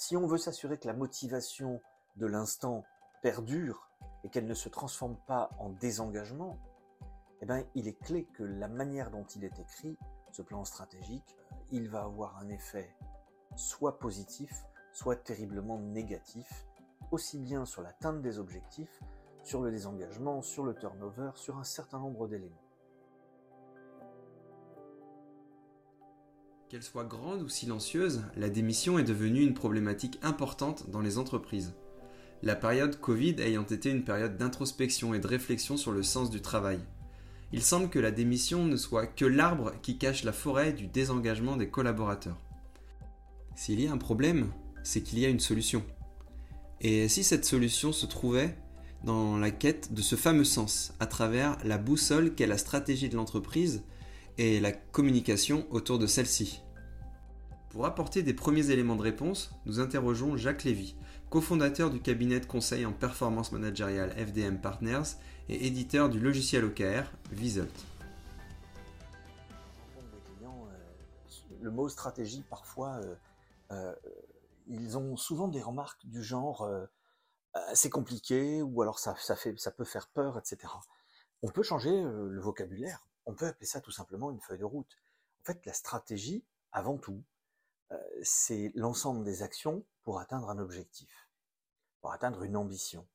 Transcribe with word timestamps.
Si 0.00 0.16
on 0.16 0.26
veut 0.26 0.38
s'assurer 0.38 0.78
que 0.78 0.86
la 0.86 0.94
motivation 0.94 1.82
de 2.16 2.24
l'instant 2.24 2.84
perdure 3.20 3.90
et 4.24 4.30
qu'elle 4.30 4.46
ne 4.46 4.54
se 4.54 4.70
transforme 4.70 5.18
pas 5.26 5.50
en 5.58 5.68
désengagement, 5.68 6.56
eh 7.42 7.44
ben, 7.44 7.66
il 7.74 7.86
est 7.86 8.02
clé 8.02 8.24
que 8.32 8.42
la 8.42 8.66
manière 8.66 9.10
dont 9.10 9.26
il 9.36 9.44
est 9.44 9.58
écrit, 9.58 9.98
ce 10.32 10.40
plan 10.40 10.64
stratégique, 10.64 11.36
il 11.70 11.90
va 11.90 12.04
avoir 12.04 12.38
un 12.38 12.48
effet 12.48 12.96
soit 13.56 13.98
positif, 13.98 14.64
soit 14.90 15.16
terriblement 15.16 15.78
négatif, 15.78 16.66
aussi 17.10 17.38
bien 17.38 17.66
sur 17.66 17.82
l'atteinte 17.82 18.22
des 18.22 18.38
objectifs, 18.38 19.02
sur 19.42 19.60
le 19.60 19.70
désengagement, 19.70 20.40
sur 20.40 20.64
le 20.64 20.74
turnover, 20.74 21.32
sur 21.34 21.58
un 21.58 21.64
certain 21.64 21.98
nombre 21.98 22.26
d'éléments. 22.26 22.69
Qu'elle 26.70 26.82
soit 26.84 27.02
grande 27.02 27.42
ou 27.42 27.48
silencieuse, 27.48 28.22
la 28.36 28.48
démission 28.48 28.96
est 29.00 29.02
devenue 29.04 29.42
une 29.42 29.54
problématique 29.54 30.20
importante 30.22 30.88
dans 30.88 31.00
les 31.00 31.18
entreprises. 31.18 31.72
La 32.44 32.54
période 32.54 33.00
Covid 33.00 33.34
ayant 33.40 33.64
été 33.64 33.90
une 33.90 34.04
période 34.04 34.36
d'introspection 34.36 35.12
et 35.12 35.18
de 35.18 35.26
réflexion 35.26 35.76
sur 35.76 35.90
le 35.90 36.04
sens 36.04 36.30
du 36.30 36.40
travail. 36.40 36.78
Il 37.52 37.64
semble 37.64 37.90
que 37.90 37.98
la 37.98 38.12
démission 38.12 38.66
ne 38.66 38.76
soit 38.76 39.08
que 39.08 39.24
l'arbre 39.24 39.72
qui 39.82 39.98
cache 39.98 40.22
la 40.22 40.32
forêt 40.32 40.72
du 40.72 40.86
désengagement 40.86 41.56
des 41.56 41.68
collaborateurs. 41.68 42.38
S'il 43.56 43.80
y 43.80 43.88
a 43.88 43.92
un 43.92 43.98
problème, 43.98 44.52
c'est 44.84 45.02
qu'il 45.02 45.18
y 45.18 45.26
a 45.26 45.28
une 45.28 45.40
solution. 45.40 45.82
Et 46.80 47.08
si 47.08 47.24
cette 47.24 47.44
solution 47.44 47.92
se 47.92 48.06
trouvait 48.06 48.56
dans 49.02 49.38
la 49.38 49.50
quête 49.50 49.92
de 49.92 50.02
ce 50.02 50.14
fameux 50.14 50.44
sens, 50.44 50.92
à 51.00 51.06
travers 51.06 51.58
la 51.64 51.78
boussole 51.78 52.32
qu'est 52.36 52.46
la 52.46 52.58
stratégie 52.58 53.08
de 53.08 53.16
l'entreprise 53.16 53.82
et 54.38 54.58
la 54.58 54.72
communication 54.72 55.66
autour 55.70 55.98
de 55.98 56.06
celle-ci. 56.06 56.62
Pour 57.70 57.86
apporter 57.86 58.22
des 58.22 58.34
premiers 58.34 58.70
éléments 58.70 58.96
de 58.96 59.02
réponse, 59.02 59.50
nous 59.64 59.80
interrogeons 59.80 60.36
Jacques 60.36 60.64
Lévy, 60.64 60.96
cofondateur 61.30 61.90
du 61.90 62.00
cabinet 62.00 62.40
de 62.40 62.46
conseil 62.46 62.84
en 62.84 62.92
performance 62.92 63.52
managériale 63.52 64.10
FDM 64.10 64.56
Partners 64.56 65.16
et 65.48 65.66
éditeur 65.66 66.08
du 66.08 66.18
logiciel 66.18 66.64
OKR 66.64 67.10
Visult. 67.30 67.70
Euh, 70.42 70.46
le 71.60 71.70
mot 71.70 71.88
stratégie, 71.88 72.44
parfois, 72.50 73.00
euh, 73.04 73.14
euh, 73.70 73.94
ils 74.66 74.98
ont 74.98 75.16
souvent 75.16 75.48
des 75.48 75.62
remarques 75.62 76.06
du 76.06 76.22
genre 76.22 76.68
c'est 77.74 77.90
compliqué 77.90 78.62
ou 78.62 78.82
alors 78.82 79.00
ça, 79.00 79.14
fait, 79.14 79.58
ça 79.58 79.70
peut 79.70 79.84
faire 79.84 80.08
peur, 80.08 80.38
etc. 80.38 80.72
On 81.42 81.48
peut 81.48 81.64
changer 81.64 81.90
le 81.90 82.40
vocabulaire 82.40 83.04
on 83.26 83.34
peut 83.34 83.46
appeler 83.46 83.66
ça 83.66 83.80
tout 83.80 83.90
simplement 83.90 84.30
une 84.30 84.40
feuille 84.40 84.58
de 84.58 84.64
route. 84.64 84.98
En 85.40 85.44
fait, 85.44 85.64
la 85.64 85.72
stratégie, 85.72 86.44
avant 86.72 86.98
tout, 86.98 87.22
euh, 87.22 87.39
c'est 88.22 88.72
l'ensemble 88.74 89.24
des 89.24 89.42
actions 89.42 89.84
pour 90.02 90.20
atteindre 90.20 90.50
un 90.50 90.58
objectif, 90.58 91.28
pour 92.00 92.12
atteindre 92.12 92.42
une 92.42 92.56
ambition. 92.56 93.06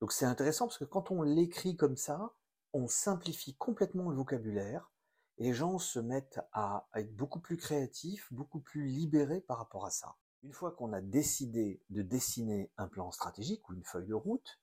Donc 0.00 0.12
c'est 0.12 0.24
intéressant 0.24 0.66
parce 0.66 0.78
que 0.78 0.84
quand 0.84 1.10
on 1.10 1.22
l'écrit 1.22 1.76
comme 1.76 1.96
ça, 1.96 2.34
on 2.72 2.88
simplifie 2.88 3.54
complètement 3.56 4.08
le 4.08 4.16
vocabulaire 4.16 4.90
et 5.38 5.44
les 5.44 5.54
gens 5.54 5.78
se 5.78 5.98
mettent 5.98 6.40
à, 6.52 6.88
être 6.94 7.14
beaucoup 7.14 7.40
plus 7.40 7.56
créatifs, 7.56 8.32
beaucoup 8.32 8.60
plus 8.60 8.86
libérés 8.86 9.40
par 9.40 9.58
rapport 9.58 9.86
à 9.86 9.90
ça. 9.90 10.16
Une 10.42 10.52
fois 10.52 10.72
qu'on 10.72 10.92
a 10.92 11.00
décidé 11.00 11.82
de 11.90 12.02
dessiner 12.02 12.70
un 12.78 12.88
plan 12.88 13.10
stratégique 13.10 13.68
ou 13.68 13.74
une 13.74 13.84
feuille 13.84 14.06
de 14.06 14.14
route, 14.14 14.60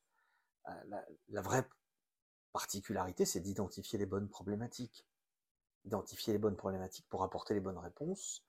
euh, 0.68 0.72
la, 0.88 1.06
la 1.30 1.42
vraie 1.42 1.68
particularité, 2.52 3.26
c'est 3.26 3.40
d'identifier 3.40 4.00
les 4.00 4.08
bonnes 4.08 4.30
problématiques. 4.30 5.06
Identifier 5.86 6.34
les 6.34 6.40
bonnes 6.40 6.56
problématiques 6.56 7.08
pour 7.10 7.24
apporter 7.24 7.54
les 7.54 7.60
bonnes 7.60 7.78
réponses, 7.78 8.44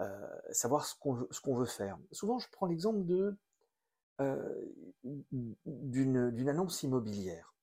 euh, 0.00 0.40
savoir 0.50 0.86
ce 0.86 0.94
qu'on 0.98 1.54
veut, 1.54 1.66
faire. 1.66 1.98
Souvent, 2.10 2.38
je 2.38 2.48
prends 2.50 2.66
l'exemple 2.66 3.04
euh, 4.20 4.64
d'une 5.04 6.48
annonce 6.48 6.82
immobilière. 6.82 7.54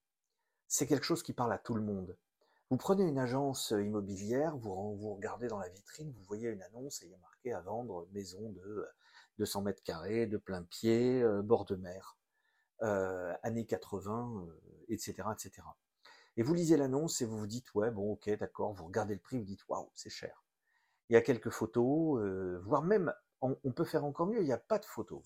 C'est 0.67 0.87
quelque 0.87 1.05
chose 1.05 1.23
qui 1.23 1.33
parle 1.33 1.53
à 1.53 1.57
tout 1.57 1.73
le 1.73 1.81
monde. 1.81 2.17
Vous 2.69 2.77
prenez 2.77 3.03
une 3.03 3.17
agence 3.17 3.71
immobilière, 3.71 4.55
vous, 4.55 5.15
regardez 5.15 5.47
dans 5.47 5.57
la 5.57 5.69
vitrine, 5.69 6.11
vous 6.11 6.23
voyez 6.23 6.49
une 6.49 6.61
annonce 6.61 7.01
et 7.01 7.07
il 7.07 7.11
y 7.11 7.15
a 7.15 7.17
marqué 7.17 7.51
à 7.51 7.61
vendre 7.61 8.07
maison 8.11 8.49
de 8.51 8.87
200 9.39 9.63
mètres 9.63 9.81
carrés, 9.81 10.27
de 10.27 10.37
plein 10.37 10.61
pied, 10.63 11.23
euh, 11.23 11.41
bord 11.41 11.65
de 11.65 11.75
mer. 11.75 12.15
Euh, 12.81 13.33
années 13.43 13.65
80, 13.65 14.47
etc., 14.87 15.13
etc. 15.33 15.67
Et 16.37 16.43
vous 16.43 16.53
lisez 16.53 16.77
l'annonce 16.77 17.21
et 17.21 17.25
vous 17.25 17.37
vous 17.37 17.47
dites 17.47 17.73
ouais 17.75 17.91
bon 17.91 18.13
ok 18.13 18.29
d'accord, 18.37 18.71
vous 18.71 18.85
regardez 18.85 19.15
le 19.15 19.19
prix, 19.19 19.37
vous 19.37 19.43
dites 19.43 19.67
waouh 19.67 19.89
c'est 19.95 20.09
cher. 20.09 20.41
Il 21.09 21.13
y 21.13 21.17
a 21.17 21.21
quelques 21.21 21.49
photos, 21.49 22.19
euh, 22.21 22.59
voire 22.63 22.83
même 22.83 23.13
on, 23.41 23.55
peut 23.71 23.85
faire 23.85 24.03
encore 24.03 24.27
mieux, 24.27 24.41
il 24.41 24.45
n'y 24.45 24.53
a 24.53 24.57
pas 24.57 24.79
de 24.79 24.85
photos. 24.85 25.23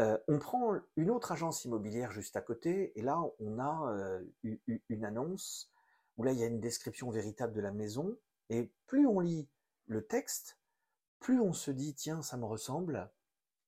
Euh, 0.00 0.18
on 0.26 0.38
prend 0.40 0.74
une 0.96 1.10
autre 1.10 1.30
agence 1.30 1.64
immobilière 1.64 2.10
juste 2.10 2.36
à 2.36 2.40
côté 2.40 2.98
et 2.98 3.02
là 3.02 3.22
on 3.38 3.60
a 3.60 4.18
une 4.42 5.04
annonce 5.04 5.70
où 6.16 6.24
là 6.24 6.32
il 6.32 6.38
y 6.38 6.42
a 6.42 6.46
une 6.46 6.60
description 6.60 7.10
véritable 7.10 7.52
de 7.52 7.60
la 7.60 7.70
maison 7.70 8.16
et 8.50 8.72
plus 8.86 9.06
on 9.06 9.20
lit 9.20 9.48
le 9.86 10.04
texte, 10.04 10.58
plus 11.20 11.40
on 11.40 11.52
se 11.52 11.70
dit 11.70 11.94
tiens 11.94 12.22
ça 12.22 12.36
me 12.36 12.44
ressemble 12.44 13.08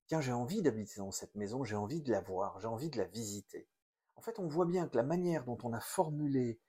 tiens, 0.07 0.21
j'ai 0.21 0.33
envie 0.33 0.63
d'habiter 0.63 0.99
dans 0.99 1.11
cette 1.11 1.35
maison, 1.35 1.65
j'ai 1.65 1.77
envie 1.77 2.01
de 2.01 2.11
la 2.11 2.21
voir, 2.21 2.59
j'ai 2.61 2.69
envie 2.69 2.91
de 2.91 2.99
la 2.99 3.05
visiter. 3.05 3.69
En 4.17 4.23
fait, 4.23 4.39
on 4.39 4.47
voit 4.47 4.67
bien 4.67 4.89
que 4.89 4.97
la 4.97 5.03
manière 5.03 5.45
dont 5.45 5.59
on 5.63 5.73
a 5.73 5.81
formulé 5.81 6.61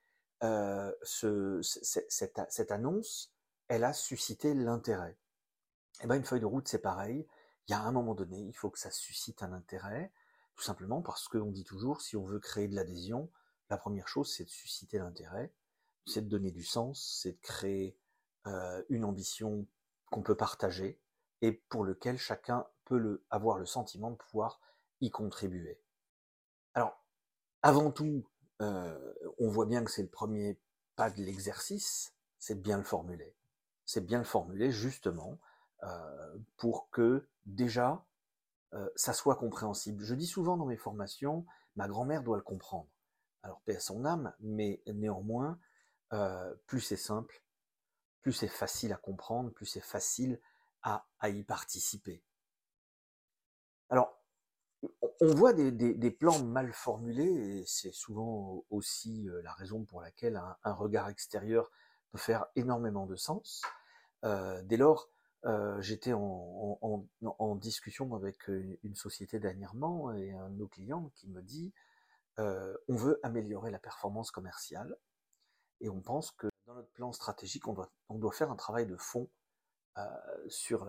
euh, 0.42 0.92
ce, 1.02 1.60
cette, 1.62 2.70
annonce, 2.70 3.32
elle 3.68 3.84
a 3.84 3.92
suscité 3.92 4.54
l'intérêt. 4.54 5.18
Et 6.00 6.04
eh 6.04 6.06
ben, 6.06 6.16
une 6.16 6.24
feuille 6.24 6.40
de 6.40 6.46
route, 6.46 6.68
c'est 6.68 6.78
pareil. 6.78 7.26
Il 7.66 7.72
y 7.72 7.74
a 7.74 7.82
un 7.82 7.92
moment 7.92 8.14
donné, 8.14 8.38
il 8.38 8.54
faut 8.54 8.70
que 8.70 8.78
ça 8.78 8.90
suscite 8.90 9.42
un 9.42 9.52
intérêt, 9.52 10.12
tout 10.54 10.62
simplement 10.62 11.02
parce 11.02 11.28
qu'on 11.28 11.50
dit 11.50 11.64
toujours, 11.64 12.00
si 12.00 12.16
on 12.16 12.24
veut 12.24 12.40
créer 12.40 12.68
de 12.68 12.74
l'adhésion, 12.74 13.30
la 13.68 13.76
première 13.76 14.08
chose, 14.08 14.32
c'est 14.32 14.44
de 14.44 14.50
susciter 14.50 14.98
l'intérêt, 14.98 15.52
c'est 16.06 16.22
de 16.22 16.28
donner 16.28 16.50
du 16.50 16.64
sens, 16.64 17.20
c'est 17.22 17.32
de 17.32 17.40
créer 17.40 17.98
euh, 18.46 18.82
une 18.88 19.04
ambition 19.04 19.66
qu'on 20.10 20.22
peut 20.22 20.36
partager 20.36 20.98
et 21.42 21.52
pour 21.52 21.84
lequel 21.84 22.16
chacun 22.16 22.66
peut 22.84 23.22
avoir 23.30 23.58
le 23.58 23.66
sentiment 23.66 24.10
de 24.10 24.16
pouvoir 24.16 24.60
y 25.00 25.10
contribuer. 25.10 25.80
Alors, 26.74 27.04
avant 27.62 27.90
tout, 27.90 28.26
euh, 28.62 29.14
on 29.38 29.48
voit 29.48 29.66
bien 29.66 29.84
que 29.84 29.90
c'est 29.90 30.02
le 30.02 30.08
premier 30.08 30.58
pas 30.96 31.10
de 31.10 31.22
l'exercice, 31.22 32.14
c'est 32.38 32.56
de 32.56 32.60
bien 32.60 32.78
le 32.78 32.84
formuler. 32.84 33.36
C'est 33.88 34.04
bien 34.04 34.18
le 34.18 34.24
formuler 34.24 34.70
justement 34.70 35.38
euh, 35.82 36.38
pour 36.58 36.90
que 36.90 37.26
déjà 37.46 38.04
euh, 38.74 38.88
ça 38.96 39.14
soit 39.14 39.36
compréhensible. 39.36 40.04
Je 40.04 40.14
dis 40.14 40.26
souvent 40.26 40.58
dans 40.58 40.66
mes 40.66 40.76
formations, 40.76 41.46
ma 41.76 41.88
grand-mère 41.88 42.22
doit 42.22 42.36
le 42.36 42.42
comprendre. 42.42 42.88
Alors 43.42 43.62
paix 43.62 43.76
à 43.76 43.80
son 43.80 44.04
âme, 44.04 44.34
mais 44.40 44.82
néanmoins, 44.86 45.58
plus 46.66 46.80
c'est 46.80 46.96
simple, 46.96 47.42
plus 48.20 48.32
c'est 48.32 48.48
facile 48.48 48.92
à 48.92 48.96
comprendre, 48.96 49.50
plus 49.50 49.66
c'est 49.66 49.80
facile 49.80 50.40
à, 50.82 51.28
y 51.28 51.42
participer. 51.44 52.22
Alors, 53.90 54.18
on 55.20 55.34
voit 55.34 55.52
des, 55.52 56.10
plans 56.10 56.42
mal 56.44 56.72
formulés, 56.72 57.60
et 57.60 57.64
c'est 57.66 57.92
souvent 57.92 58.64
aussi 58.70 59.28
euh, 59.28 59.42
la 59.42 59.52
raison 59.52 59.84
pour 59.84 60.00
laquelle 60.00 60.40
un, 60.62 60.72
regard 60.72 61.08
extérieur 61.08 61.70
peut 62.10 62.18
faire 62.18 62.46
énormément 62.56 63.06
de 63.06 63.16
sens. 63.16 63.62
Euh, 64.24 64.62
dès 64.62 64.76
lors, 64.76 65.10
euh, 65.44 65.80
j'étais 65.80 66.12
en, 66.12 67.06
discussion 67.56 68.14
avec 68.14 68.48
une 68.48 68.94
société 68.94 69.38
dernièrement 69.38 70.12
et 70.12 70.32
un 70.32 70.48
de 70.50 70.56
nos 70.56 70.68
clients 70.68 71.10
qui 71.14 71.28
me 71.28 71.42
dit 71.42 71.72
on 72.38 72.94
veut 72.94 73.18
améliorer 73.24 73.72
la 73.72 73.80
performance 73.80 74.30
commerciale 74.30 74.96
et 75.80 75.88
on 75.88 76.00
pense 76.00 76.30
que 76.30 76.46
dans 76.66 76.74
notre 76.74 76.90
plan 76.90 77.12
stratégique, 77.12 77.66
on 77.66 77.74
doit, 78.10 78.32
faire 78.32 78.52
un 78.52 78.56
travail 78.56 78.86
de 78.86 78.96
fond 78.96 79.28
sur, 80.46 80.86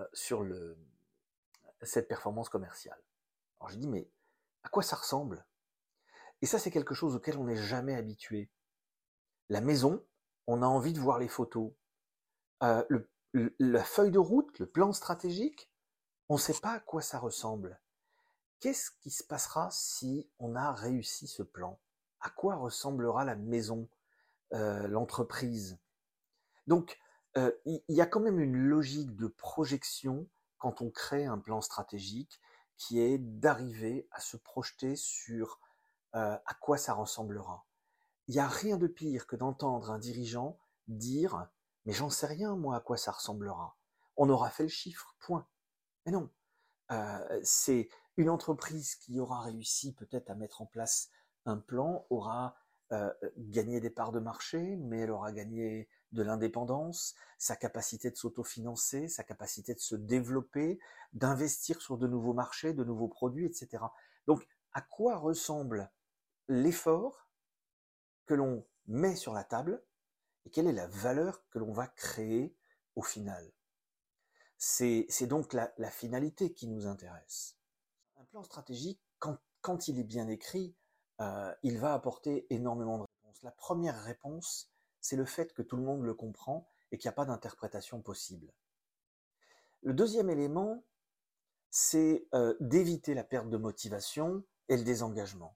cette 1.82 2.08
performance 2.08 2.50
commerciale. 2.50 3.02
Alors 3.60 3.70
j'ai 3.70 3.78
dit, 3.78 3.88
mais 3.88 4.08
à 4.64 4.70
quoi 4.70 4.84
ça 4.84 4.96
ressemble? 4.96 5.44
Et 6.42 6.46
ça, 6.46 6.60
c'est 6.60 6.72
quelque 6.72 6.94
chose 6.94 7.16
auquel 7.16 7.38
on 7.38 7.46
n'est 7.46 7.56
jamais 7.56 7.96
habitué. 7.96 8.50
La 9.50 9.62
maison, 9.62 10.06
on 10.48 10.62
a 10.62 10.66
envie 10.66 10.94
de 10.94 11.00
voir 11.00 11.20
les 11.20 11.28
photos. 11.28 11.72
Euh, 12.64 12.84
la 13.34 13.84
feuille 13.84 14.12
de 14.12 14.20
route, 14.20 14.60
le 14.60 14.66
plan 14.66 14.92
stratégique, 14.94 15.72
on 16.30 16.36
ne 16.36 16.40
sait 16.40 16.60
pas 16.60 16.74
à 16.74 16.80
quoi 16.80 17.02
ça 17.02 17.20
ressemble. 17.20 17.80
Qu'est-ce 18.60 18.92
qui 19.00 19.10
se 19.10 19.24
passera 19.24 19.70
si 19.72 20.30
on 20.40 20.56
a 20.56 20.74
réussi 20.74 21.28
ce 21.28 21.44
plan? 21.44 21.80
À 22.20 22.30
quoi 22.30 22.56
ressemblera 22.56 23.24
la 23.24 23.36
maison, 23.36 23.88
euh, 24.54 24.88
l'entreprise? 24.88 25.80
Donc, 26.68 27.00
euh, 27.38 27.52
il 27.66 27.82
y 27.88 28.02
a 28.02 28.06
quand 28.06 28.20
même 28.20 28.40
une 28.40 28.58
logique 28.58 29.16
de 29.16 29.28
projection 29.28 30.28
quand 30.58 30.82
on 30.82 30.90
crée 30.90 31.26
un 31.26 31.38
plan 31.38 31.62
stratégique 31.62 32.42
qui 32.78 33.00
est 33.00 33.18
d'arriver 33.18 34.08
à 34.12 34.20
se 34.20 34.38
projeter 34.38 34.96
sur 34.96 35.60
euh, 36.16 36.38
à 36.46 36.54
quoi 36.56 36.78
ça 36.78 36.94
ressemblera. 36.94 37.66
Il 38.28 38.34
n'y 38.34 38.42
a 38.42 38.48
rien 38.48 38.78
de 38.78 38.88
pire 38.88 39.28
que 39.28 39.36
d'entendre 39.36 39.92
un 39.92 40.00
dirigeant 40.00 40.58
dire 40.88 41.48
mais 41.86 41.94
j'en 41.94 42.10
sais 42.10 42.28
rien 42.28 42.56
moi 42.56 42.78
à 42.78 42.80
quoi 42.80 42.98
ça 42.98 43.12
ressemblera. 43.12 43.78
On 44.18 44.30
aura 44.30 44.50
fait 44.50 44.64
le 44.64 44.70
chiffre, 44.70 45.16
point. 45.20 45.48
Mais 46.06 46.12
non. 46.12 46.30
Euh, 46.92 47.40
c'est 47.44 47.90
une 48.18 48.30
entreprise 48.30 48.96
qui 48.96 49.20
aura 49.20 49.42
réussi 49.42 49.94
peut-être 49.94 50.30
à 50.30 50.36
mettre 50.36 50.62
en 50.62 50.66
place 50.66 51.10
un 51.46 51.58
plan, 51.58 52.06
aura 52.10 52.56
euh, 52.92 53.14
gagné 53.38 53.80
des 53.80 53.90
parts 53.90 54.12
de 54.12 54.20
marché, 54.20 54.76
mais 54.78 55.02
elle 55.02 55.12
aura 55.12 55.32
gagné 55.32 55.88
de 56.12 56.24
l'indépendance, 56.24 57.16
sa 57.38 57.56
capacité 57.56 58.10
de 58.10 58.16
s'autofinancer, 58.16 59.08
sa 59.08 59.24
capacité 59.24 59.76
de 59.76 59.80
se 59.80 59.96
développer, 59.96 60.80
d'investir 61.14 61.82
sur 61.82 61.98
de 61.98 62.08
nouveaux 62.08 62.34
marchés, 62.34 62.74
de 62.74 62.84
nouveaux 62.84 63.08
produits, 63.08 63.46
etc. 63.46 63.84
Donc, 64.26 64.48
à 64.74 64.82
quoi 64.82 65.18
ressemble 65.18 65.92
l'effort 66.48 67.30
que 68.26 68.34
l'on 68.34 68.66
met 68.88 69.16
sur 69.16 69.34
la 69.34 69.44
table 69.44 69.84
quelle 70.50 70.68
est 70.68 70.74
la 70.74 70.88
valeur 70.88 71.48
que 71.50 71.60
l'on 71.60 71.72
va 71.72 71.88
créer 71.88 72.56
au 72.96 73.02
final? 73.02 73.52
C'est 74.58 75.28
donc 75.28 75.54
la, 75.54 75.72
finalité 75.90 76.54
qui 76.54 76.68
nous 76.68 76.86
intéresse. 76.86 77.58
Un 78.18 78.26
plan 78.26 78.44
stratégique, 78.44 79.02
quand, 79.20 79.88
il 79.88 80.00
est 80.00 80.04
bien 80.04 80.28
écrit, 80.28 80.76
euh, 81.22 81.54
il 81.64 81.80
va 81.80 81.94
apporter 81.94 82.46
énormément 82.50 82.98
de 82.98 83.04
réponses. 83.04 83.42
La 83.44 83.52
première 83.52 84.04
réponse, 84.04 84.72
c'est 85.00 85.16
le 85.16 85.26
fait 85.26 85.54
que 85.54 85.62
tout 85.62 85.78
le 85.78 85.84
monde 85.84 86.04
le 86.04 86.14
comprend 86.14 86.68
et 86.92 86.98
qu'il 86.98 87.08
n'y 87.08 87.14
a 87.14 87.16
pas 87.16 87.26
d'interprétation 87.26 88.02
possible. 88.02 88.52
Le 89.82 89.94
deuxième 89.94 90.30
élément, 90.30 90.84
c'est 91.70 92.28
euh, 92.34 92.56
d'éviter 92.60 93.14
la 93.14 93.24
perte 93.24 93.50
de 93.50 93.58
motivation 93.58 94.44
et 94.68 94.76
le 94.76 94.84
désengagement. 94.84 95.56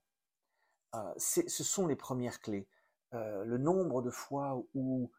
Euh, 0.94 1.14
ce 1.18 1.64
sont 1.64 1.86
les 1.86 1.96
premières 1.96 2.40
clés. 2.40 2.68
Euh, 3.14 3.44
le 3.44 3.58
nombre 3.58 4.02
de 4.02 4.10
fois 4.10 4.62
où, 4.74 5.10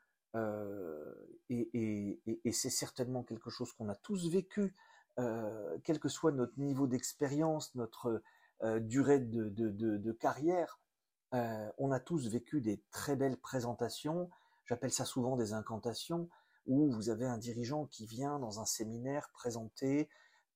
et, 1.49 2.51
c'est 2.51 2.69
certainement 2.69 3.23
quelque 3.23 3.49
chose 3.49 3.71
qu'on 3.73 3.89
a 3.89 3.95
tous 3.95 4.29
vécu, 4.29 4.75
quel 5.17 5.99
que 5.99 6.09
soit 6.09 6.33
notre 6.33 6.59
niveau 6.59 6.87
d'expérience, 6.87 7.73
notre 7.75 8.21
durée 8.81 9.19
de 9.19 10.11
carrière, 10.11 10.79
euh, 11.35 11.69
on 11.77 11.91
a 11.91 11.99
tous 11.99 12.29
vécu 12.29 12.61
des 12.61 12.81
très 12.91 13.15
belles 13.15 13.37
présentations, 13.37 14.29
j'appelle 14.65 14.91
ça 14.91 15.03
souvent 15.03 15.35
des 15.35 15.53
incantations, 15.53 16.29
où 16.65 16.89
vous 16.89 17.09
avez 17.09 17.25
un 17.25 17.37
dirigeant 17.37 17.85
qui 17.85 18.05
vient 18.05 18.39
dans 18.39 18.59
un 18.59 18.65
séminaire 18.65 19.29
présenter 19.33 20.09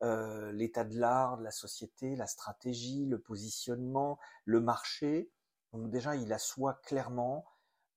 euh, 0.04 0.52
l'état 0.54 0.86
de 0.86 0.98
l'art, 0.98 1.38
de 1.38 1.44
la 1.44 1.52
société, 1.52 2.16
la 2.16 2.28
stratégie, 2.28 3.06
le 3.06 3.20
positionnement, 3.20 4.18
le 4.46 4.62
marché. 4.62 5.30
Donc 5.74 5.90
déjà, 5.90 6.16
il 6.16 6.32
assoit 6.34 6.76
clairement 6.84 7.46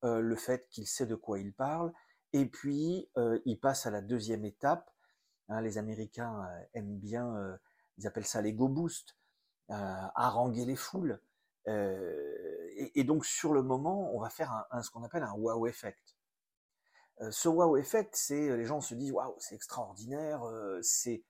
euh, 0.05 0.21
le 0.21 0.37
fait 0.37 0.69
qu'il 0.71 0.87
sait 0.87 1.07
de 1.07 1.15
quoi 1.15 1.39
il 1.39 1.53
parle, 1.53 1.93
et 2.33 2.47
puis 2.47 3.11
il 3.45 3.61
passe 3.61 3.87
à 3.87 3.91
la 3.91 4.01
deuxième 4.01 4.47
étape. 4.47 4.91
Hein, 5.49 5.61
les 5.61 5.77
Américains 5.77 6.49
aiment 6.73 6.99
bien, 6.99 7.59
ils 7.99 8.07
appellent 8.07 8.27
ça 8.27 8.41
les 8.41 8.55
go 8.55 8.69
boost, 8.69 9.17
haranguer 9.69 10.65
les 10.65 10.77
foules. 10.77 11.21
Euh, 11.69 12.91
et, 12.95 13.05
donc 13.05 13.25
sur 13.25 13.53
le 13.53 13.63
moment, 13.63 14.15
on 14.15 14.21
va 14.21 14.31
faire 14.31 14.67
ce 14.83 14.91
qu'on 14.91 15.05
appelle 15.05 15.23
un 15.23 15.35
wow 15.35 15.67
effect. 15.67 16.17
Euh, 17.21 17.31
ce 17.31 17.49
wow 17.49 17.77
effect, 17.77 18.15
c'est 18.17 18.49
euh, 18.51 18.57
les 18.57 18.65
gens 18.65 18.81
se 18.81 18.95
disent 18.95 19.13
waouh, 19.13 19.35
c'est 19.39 19.55
extraordinaire, 19.55 20.43
c'est, 20.83 21.25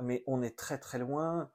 mais 0.00 0.24
on 0.26 0.42
est 0.42 0.56
très 0.58 0.78
très 0.78 0.98
loin 0.98 1.50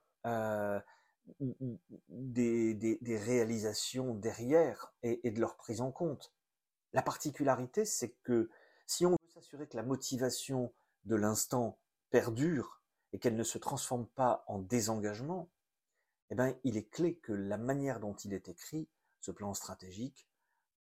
des, 1.40 3.18
réalisations 3.18 4.14
derrière 4.14 4.94
et, 5.04 5.28
et, 5.28 5.32
de 5.32 5.40
leur 5.40 5.56
prise 5.56 5.82
en 5.82 5.92
compte. 5.92 6.34
La 6.94 7.02
particularité, 7.02 7.86
c'est 7.86 8.12
que 8.24 8.50
si 8.86 9.06
on 9.06 9.12
veut 9.12 9.30
s'assurer 9.34 9.68
que 9.68 9.78
la 9.78 9.84
motivation 9.84 10.74
de 11.06 11.16
l'instant 11.16 11.78
perdure 12.10 12.82
et 13.14 13.20
qu'elle 13.20 13.36
ne 13.36 13.44
se 13.44 13.58
transforme 13.58 14.08
pas 14.08 14.44
en 14.48 14.60
désengagement, 14.60 15.50
eh 16.30 16.36
ben, 16.36 16.56
il 16.64 16.78
est 16.78 16.90
clé 16.90 17.16
que 17.16 17.34
la 17.34 17.58
manière 17.58 18.00
dont 18.00 18.16
il 18.16 18.34
est 18.34 18.50
écrit, 18.50 18.88
ce 19.22 19.32
plan 19.32 19.54
stratégique, 19.54 20.28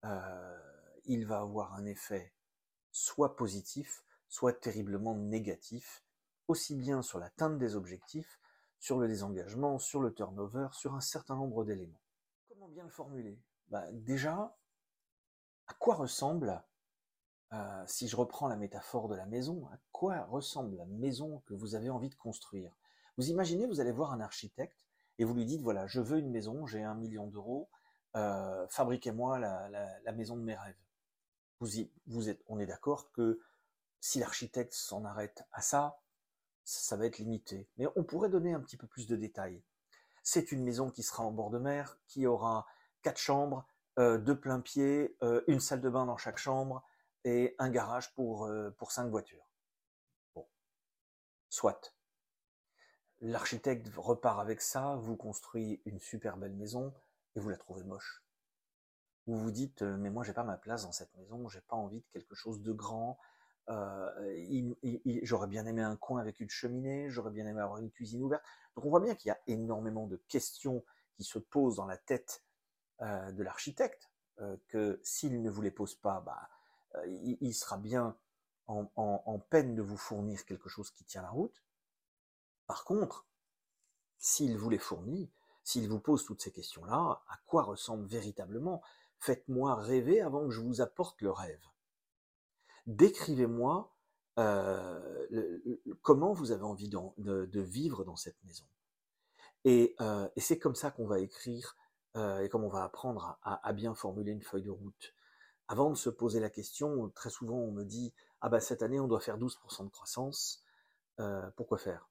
euh, 0.05 0.59
il 1.05 1.27
va 1.27 1.41
avoir 1.41 1.75
un 1.75 1.85
effet 1.85 2.33
soit 2.91 3.37
positif, 3.37 4.05
soit 4.29 4.53
terriblement 4.53 5.15
négatif, 5.15 6.05
aussi 6.49 6.75
bien 6.75 7.03
sur 7.03 7.19
l'atteinte 7.19 7.59
des 7.59 7.77
objectifs, 7.77 8.41
sur 8.87 9.01
le 9.01 9.09
désengagement, 9.09 9.81
sur 9.81 10.01
le 10.01 10.15
turnover, 10.15 10.69
sur 10.71 10.95
un 10.95 11.01
certain 11.01 11.35
nombre 11.35 11.65
d'éléments. 11.65 12.01
Comment 12.49 12.69
bien 12.69 12.85
le 12.85 12.91
formuler? 12.91 13.37
Bah, 13.67 13.85
Déjà, 13.91 14.57
à 15.67 15.75
quoi 15.75 15.97
ressemble, 15.97 16.63
euh, 17.53 17.83
si 17.89 18.07
je 18.07 18.15
reprends 18.15 18.47
la 18.47 18.55
métaphore 18.55 19.09
de 19.09 19.17
la 19.17 19.27
maison, 19.27 19.67
à 19.73 19.79
quoi 19.91 20.23
ressemble 20.27 20.77
la 20.77 20.85
maison 20.85 21.43
que 21.47 21.55
vous 21.55 21.75
avez 21.75 21.91
envie 21.91 22.11
de 22.11 22.15
construire? 22.15 22.77
Vous 23.17 23.29
imaginez, 23.29 23.67
vous 23.67 23.81
allez 23.81 23.91
voir 23.91 24.13
un 24.13 24.21
architecte, 24.21 24.87
et 25.19 25.25
vous 25.25 25.35
lui 25.35 25.47
dites 25.47 25.63
voilà, 25.63 25.89
je 25.89 26.01
veux 26.01 26.19
une 26.19 26.31
maison, 26.31 26.65
j'ai 26.65 26.85
un 26.85 26.95
million 26.95 27.27
d'euros, 27.27 27.69
euh, 28.15 28.69
fabriquez-moi 28.69 29.41
la, 29.41 30.13
maison 30.13 30.37
de 30.37 30.43
mes 30.43 30.55
rêves. 30.55 30.79
Vous, 31.59 31.71
vous 32.07 32.29
êtes, 32.29 32.41
on 32.47 32.61
est 32.61 32.67
d'accord 32.67 33.11
que 33.11 33.41
si 34.01 34.21
l'architecte 34.21 34.75
s'en 34.75 35.05
arrête 35.05 35.43
à 35.51 35.61
ça, 35.61 35.99
ça, 36.67 36.97
va 36.97 37.07
être 37.07 37.19
limité. 37.19 37.69
Mais 37.79 37.87
on 37.97 38.05
pourrait 38.05 38.29
donner 38.29 38.53
un 38.53 38.61
petit 38.61 38.77
peu 38.77 38.87
plus 38.87 39.07
de 39.07 39.17
détails. 39.17 39.63
C'est 40.23 40.53
une 40.53 40.63
maison 40.63 40.91
qui 40.91 41.03
sera 41.03 41.23
en 41.23 41.31
bord 41.33 41.51
de 41.51 41.59
mer, 41.59 41.99
qui 42.07 42.27
aura 42.27 42.67
quatre 43.03 43.19
chambres, 43.19 43.67
euh, 43.99 44.19
deux 44.19 44.39
plein 44.39 44.61
pieds, 44.61 45.17
euh, 45.23 45.43
une 45.47 45.61
salle 45.61 45.81
de 45.81 45.89
bain 45.89 46.07
dans 46.07 46.17
chaque 46.17 46.39
chambre 46.39 46.85
et 47.25 47.55
un 47.59 47.71
garage 47.71 48.13
pour, 48.15 48.49
pour 48.77 48.93
cinq 48.93 49.09
voitures. 49.09 49.49
Bon, 50.35 50.47
soit. 51.49 51.97
L'architecte 53.21 53.89
repart 53.97 54.41
avec 54.41 54.61
ça, 54.61 54.97
vous 54.97 55.17
construit 55.17 55.81
une 55.87 55.99
super 56.01 56.37
belle 56.37 56.55
maison 56.55 56.93
et 57.35 57.41
vous 57.41 57.49
la 57.49 57.57
trouvez 57.57 57.83
moche. 57.83 58.23
Vous 59.27 59.39
vous 59.39 59.51
dites 59.51 59.83
euh, 59.83 59.97
mais 59.97 60.11
moi 60.11 60.23
j'ai 60.23 60.33
pas 60.33 60.45
ma 60.45 60.57
place 60.57 60.83
dans 60.83 60.93
cette 60.93 61.15
maison, 61.17 61.49
j'ai 61.49 61.61
pas 61.61 61.77
envie 61.77 62.01
de 62.01 62.07
quelque 62.13 62.35
chose 62.35 62.61
de 62.63 62.73
grand. 62.73 63.19
Euh, 63.69 64.75
j'aurais 65.23 65.49
bien 65.49 65.67
aimé 65.67 65.83
un 65.83 65.97
coin 65.97 66.21
avec 66.21 66.41
une 66.41 66.51
cheminée, 66.51 67.11
j'aurais 67.11 67.31
bien 67.31 67.47
aimé 67.47 67.61
avoir 67.61 67.79
une 67.79 67.91
cuisine 67.91 68.23
ouverte. 68.23 68.43
Donc 68.77 68.85
on 68.85 68.91
voit 68.91 69.01
bien 69.01 69.15
qu'il 69.15 69.29
y 69.29 69.33
a 69.33 69.39
énormément 69.47 70.07
de 70.07 70.17
questions 70.29 70.85
qui 71.15 71.25
se 71.25 71.39
posent 71.39 71.77
dans 71.77 71.87
la 71.87 71.97
tête 71.97 72.45
euh, 73.01 73.33
de 73.33 73.43
l'architecte, 73.43 74.11
que 74.69 75.01
s'il 75.03 75.41
ne 75.41 75.49
vous 75.49 75.63
les 75.63 75.71
pose 75.71 75.95
pas, 75.95 76.21
bah, 76.21 76.51
il, 77.07 77.55
sera 77.55 77.79
bien 77.79 78.15
en 78.67 79.39
peine 79.49 79.75
de 79.75 79.81
vous 79.81 79.97
fournir 79.97 80.45
quelque 80.45 80.69
chose 80.69 80.91
qui 80.91 81.05
tient 81.05 81.23
la 81.23 81.31
route. 81.31 81.65
Par 82.67 82.85
contre, 82.85 83.27
s'il 84.19 84.59
vous 84.59 84.71
les 84.71 84.79
fournit, 84.79 85.31
s'il 85.63 85.89
vous 85.89 86.01
pose 86.01 86.25
toutes 86.25 86.43
ces 86.43 86.53
questions-là, 86.53 87.23
à 87.29 87.39
quoi 87.47 87.63
ressemble 87.63 88.07
véritablement 88.07 88.83
Faites-moi 89.19 89.75
rêver 89.77 90.21
avant 90.21 90.45
que 90.45 90.51
je 90.51 90.61
vous 90.61 90.81
apporte 90.81 91.21
le 91.23 91.31
rêve. 91.31 91.65
Décrivez-moi 92.87 93.97
euh, 94.39 95.79
comment 96.03 96.33
vous 96.33 96.53
avez 96.53 96.63
envie 96.63 96.89
de, 96.89 97.61
vivre 97.61 98.05
dans 98.05 98.17
cette 98.17 98.43
maison. 98.45 98.65
Euh, 99.67 100.29
et, 100.37 100.41
c'est 100.41 100.59
comme 100.59 100.75
ça 100.75 100.91
qu'on 100.91 101.07
va 101.07 101.21
écrire 101.21 101.77
euh, 102.17 102.41
et 102.41 102.49
comme 102.49 102.63
on 102.63 102.69
va 102.69 102.85
apprendre 102.85 103.39
à, 103.43 103.73
bien 103.73 103.95
formuler 103.95 104.33
une 104.33 104.43
feuille 104.43 104.63
de 104.63 104.71
route. 104.71 105.15
Avant 105.69 105.91
de 105.91 105.97
se 105.97 106.11
poser 106.11 106.39
la 106.39 106.51
question, 106.51 107.11
très 107.11 107.31
souvent 107.31 107.57
on 107.57 107.73
me 107.73 107.83
dit 107.83 108.15
ah 108.41 108.49
bah 108.49 108.61
cette 108.61 108.83
année 108.83 109.01
on 109.01 109.09
doit 109.09 109.21
faire 109.21 109.39
12% 109.39 109.85
de 109.85 109.91
croissance. 109.91 110.63
pourquoi 111.57 111.79
faire? 111.79 112.09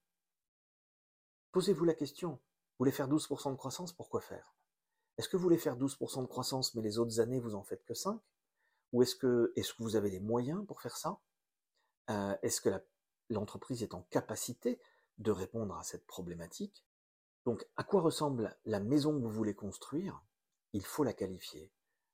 Posez-vous 1.51 1.85
la 1.85 1.93
question. 1.93 2.31
Vous 2.31 2.79
voulez 2.79 2.91
faire 2.91 3.07
12% 3.07 3.51
de 3.51 3.55
croissance, 3.55 3.93
pourquoi 3.93 4.19
faire? 4.19 4.53
Est-ce 5.17 5.29
que 5.29 5.37
vous 5.37 5.43
voulez 5.43 5.57
faire 5.57 5.77
12% 5.77 6.23
de 6.23 6.27
croissance, 6.27 6.75
mais 6.75 6.81
les 6.81 6.99
autres 6.99 7.21
années, 7.21 7.39
vous 7.39 7.55
en 7.55 7.63
faites 7.63 7.85
que 7.85 7.93
5 7.93 8.19
Ou 8.91 9.03
est-ce 9.03 9.15
que, 9.15 9.53
vous 9.79 9.95
avez 9.95 10.09
les 10.09 10.19
moyens 10.19 10.65
pour 10.65 10.81
faire 10.81 10.97
ça? 10.97 11.19
Euh, 12.09 12.35
Est-ce 12.41 12.61
que 12.61 12.69
l'entreprise 13.29 13.83
est 13.83 13.93
en 13.93 14.03
capacité 14.03 14.79
de 15.17 15.31
répondre 15.31 15.75
à 15.77 15.83
cette 15.83 16.05
problématique? 16.05 16.85
Donc, 17.45 17.65
à 17.75 17.83
quoi 17.83 18.01
ressemble 18.01 18.57
la 18.65 18.79
maison 18.79 19.13
que 19.13 19.23
vous 19.23 19.31
voulez 19.31 19.55
construire? 19.55 20.23
Il 20.73 20.83
faut 20.83 21.03
la 21.03 21.13
qualifier. 21.13 21.71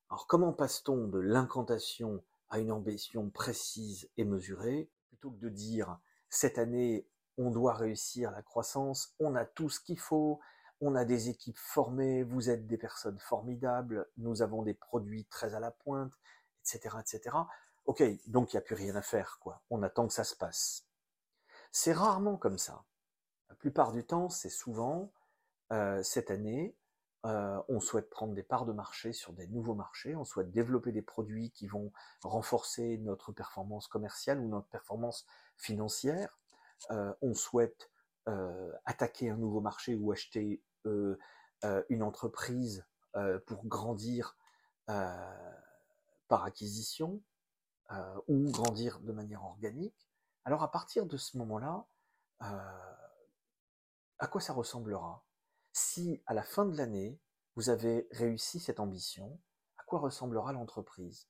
Alors, 0.09 0.27
comment 0.27 0.53
passe-t-on 0.53 1.07
de 1.07 1.19
l'incantation 1.19 2.23
à 2.49 2.59
une 2.59 2.71
ambition 2.71 3.29
précise 3.29 4.09
et 4.17 4.25
mesurée, 4.25 4.91
plutôt 5.07 5.31
que 5.31 5.39
de 5.39 5.49
dire 5.49 5.97
cette 6.29 6.57
année, 6.57 7.07
on 7.37 7.49
doit 7.49 7.73
réussir 7.73 8.29
la 8.31 8.41
croissance, 8.41 9.15
on 9.19 9.35
a 9.35 9.45
tout 9.45 9.69
ce 9.69 9.79
qu'il 9.79 9.99
faut, 9.99 10.39
on 10.81 10.95
a 10.95 11.05
des 11.05 11.29
équipes 11.29 11.57
formées, 11.57 12.23
vous 12.23 12.49
êtes 12.49 12.67
des 12.67 12.77
personnes 12.77 13.19
formidables, 13.19 14.09
nous 14.17 14.41
avons 14.41 14.63
des 14.63 14.73
produits 14.73 15.25
très 15.25 15.53
à 15.53 15.59
la 15.59 15.71
pointe, 15.71 16.13
etc., 16.61 16.97
etc. 16.99 17.35
Ok, 17.85 18.03
donc 18.27 18.53
il 18.53 18.55
n'y 18.55 18.59
a 18.59 18.61
plus 18.61 18.75
rien 18.75 18.95
à 18.95 19.01
faire, 19.01 19.37
quoi. 19.41 19.61
On 19.69 19.83
attend 19.83 20.07
que 20.07 20.13
ça 20.13 20.23
se 20.23 20.35
passe. 20.35 20.85
C'est 21.71 21.93
rarement 21.93 22.37
comme 22.37 22.57
ça. 22.57 22.83
La 23.49 23.55
plupart 23.55 23.91
du 23.91 24.05
temps, 24.05 24.29
c'est 24.29 24.49
souvent 24.49 25.11
euh, 25.71 26.03
cette 26.03 26.31
année, 26.31 26.75
euh, 27.25 27.61
on 27.69 27.79
souhaite 27.79 28.09
prendre 28.09 28.33
des 28.33 28.43
parts 28.43 28.65
de 28.65 28.73
marché 28.73 29.13
sur 29.13 29.31
des 29.33 29.47
nouveaux 29.47 29.75
marchés, 29.75 30.15
on 30.15 30.25
souhaite 30.25 30.51
développer 30.51 30.91
des 30.91 31.01
produits 31.01 31.51
qui 31.51 31.67
vont 31.67 31.91
renforcer 32.23 32.97
notre 32.97 33.31
performance 33.31 33.87
commerciale 33.87 34.39
ou 34.39 34.49
notre 34.49 34.67
performance 34.67 35.25
financière. 35.57 36.39
Euh, 36.91 37.13
on 37.21 37.33
souhaite 37.33 37.89
attaquer 38.85 39.31
un 39.31 39.35
nouveau 39.35 39.61
marché 39.61 39.95
ou 39.95 40.11
acheter 40.11 40.61
une 40.85 42.03
entreprise 42.03 42.85
pour 43.47 43.65
grandir 43.65 44.37
par 46.31 46.45
acquisition 46.45 47.21
ou 48.29 48.49
grandir 48.51 49.01
de 49.01 49.11
manière 49.11 49.43
organique, 49.43 50.07
alors 50.45 50.63
à 50.63 50.71
partir 50.71 51.05
de 51.05 51.17
ce 51.17 51.37
moment-là, 51.37 51.85
à 52.39 54.27
quoi 54.27 54.39
ça 54.39 54.53
ressemblera? 54.53 55.25
Si 55.73 56.23
à 56.25 56.33
la 56.33 56.43
fin 56.43 56.63
de 56.65 56.77
l'année, 56.77 57.19
vous 57.57 57.69
avez 57.69 58.07
réussi 58.11 58.61
cette 58.61 58.79
ambition, 58.79 59.37
à 59.77 59.83
quoi 59.83 59.99
ressemblera 59.99 60.53
l'entreprise? 60.53 61.27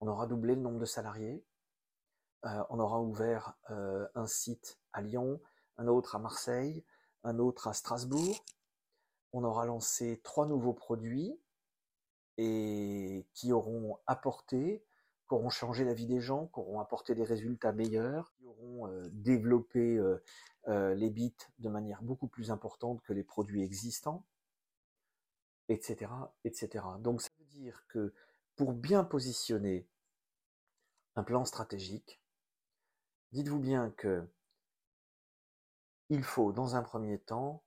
On 0.00 0.06
aura 0.06 0.26
doublé 0.26 0.54
le 0.54 0.60
nombre 0.60 0.80
de 0.80 0.84
salariés, 0.84 1.42
on 2.42 2.78
aura 2.78 3.00
ouvert 3.00 3.54
un 3.70 4.26
site 4.26 4.78
à 4.92 5.00
Lyon, 5.00 5.40
un 5.78 5.86
autre 5.86 6.14
à 6.14 6.18
Marseille, 6.18 6.84
un 7.22 7.38
autre 7.38 7.68
à 7.68 7.72
Strasbourg, 7.72 8.44
on 9.32 9.44
aura 9.44 9.64
lancé 9.64 10.20
trois 10.22 10.44
nouveaux 10.44 10.74
produits 10.74 11.40
et 12.38 13.26
qui 13.34 13.52
auront 13.52 13.98
apporté 14.06 14.84
qui 15.28 15.34
auront 15.34 15.50
changé 15.50 15.84
la 15.84 15.94
vie 15.94 16.06
des 16.06 16.20
gens, 16.20 16.48
qui 16.48 16.60
auront 16.60 16.80
apporté 16.80 17.14
des 17.14 17.24
résultats 17.24 17.72
meilleurs, 17.72 18.32
qui 18.34 18.46
auront 18.46 18.88
euh, 18.88 19.08
développé 19.12 19.96
euh, 19.96 20.22
euh, 20.68 20.94
les 20.94 21.10
bits 21.10 21.36
de 21.58 21.68
manière 21.68 22.02
beaucoup 22.02 22.28
plus 22.28 22.50
importante 22.50 23.02
que 23.02 23.12
les 23.12 23.24
produits 23.24 23.62
existants, 23.62 24.26
etc., 25.68 26.10
etc. 26.44 26.84
Donc 26.98 27.22
ça 27.22 27.30
veut 27.38 27.46
dire 27.46 27.84
que 27.88 28.12
pour 28.56 28.72
bien 28.72 29.02
positionner 29.02 29.88
un 31.16 31.22
plan 31.22 31.44
stratégique, 31.44 32.20
dites-vous 33.32 33.60
bien 33.60 33.90
que 33.92 34.28
il 36.10 36.22
faut, 36.22 36.52
dans 36.52 36.76
un 36.76 36.82
premier 36.82 37.18
temps, 37.18 37.64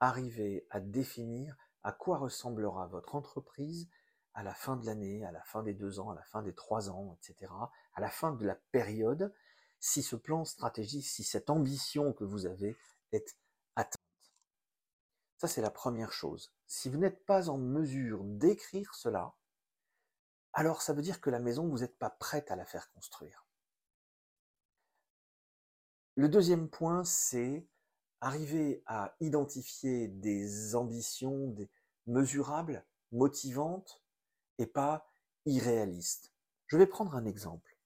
arriver 0.00 0.66
à 0.70 0.80
définir 0.80 1.56
à 1.84 1.92
quoi 1.92 2.18
ressemblera 2.18 2.88
votre 2.88 3.14
entreprise 3.14 3.88
à 4.36 4.42
la 4.42 4.52
fin 4.52 4.76
de 4.76 4.84
l'année, 4.84 5.24
à 5.24 5.32
la 5.32 5.42
fin 5.44 5.62
des 5.62 5.72
deux 5.72 5.98
ans, 5.98 6.10
à 6.10 6.14
la 6.14 6.22
fin 6.24 6.42
des 6.42 6.54
trois 6.54 6.90
ans, 6.90 7.18
etc., 7.18 7.50
à 7.94 8.00
la 8.02 8.10
fin 8.10 8.32
de 8.32 8.44
la 8.44 8.54
période, 8.54 9.34
si 9.80 10.02
ce 10.02 10.14
plan 10.14 10.44
stratégique, 10.44 11.06
si 11.06 11.24
cette 11.24 11.48
ambition 11.48 12.12
que 12.12 12.24
vous 12.24 12.44
avez 12.44 12.76
est 13.12 13.34
atteinte. 13.76 13.96
Ça, 15.38 15.48
c'est 15.48 15.62
la 15.62 15.70
première 15.70 16.12
chose. 16.12 16.52
Si 16.66 16.90
vous 16.90 16.98
n'êtes 16.98 17.24
pas 17.24 17.48
en 17.48 17.56
mesure 17.56 18.24
d'écrire 18.24 18.94
cela, 18.94 19.34
alors 20.52 20.82
ça 20.82 20.92
veut 20.92 21.02
dire 21.02 21.22
que 21.22 21.30
la 21.30 21.40
maison, 21.40 21.66
vous 21.66 21.78
n'êtes 21.78 21.98
pas 21.98 22.10
prête 22.10 22.50
à 22.50 22.56
la 22.56 22.66
faire 22.66 22.90
construire. 22.92 23.46
Le 26.14 26.28
deuxième 26.28 26.68
point, 26.68 27.04
c'est 27.04 27.66
arriver 28.20 28.82
à 28.84 29.16
identifier 29.20 30.08
des 30.08 30.74
ambitions 30.74 31.48
des 31.52 31.70
mesurables, 32.06 32.84
motivantes, 33.12 34.02
et 34.58 34.66
pas 34.66 35.06
irréaliste. 35.44 36.32
Je 36.66 36.76
vais 36.76 36.86
prendre 36.86 37.14
un 37.14 37.24
exemple. 37.24 37.76